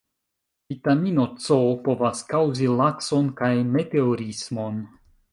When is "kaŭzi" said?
2.31-2.69